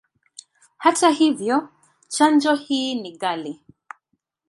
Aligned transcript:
Hata 0.77 1.09
hivyo, 1.09 1.69
chanjo 2.07 2.55
hii 2.55 2.95
ni 3.01 3.17
ghali. 3.17 3.61